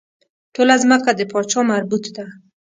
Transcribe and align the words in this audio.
ټوله 0.53 0.75
ځمکه 0.83 1.11
د 1.15 1.21
پاچا 1.31 1.59
مربوط 1.71 2.05
ده. 2.15 2.25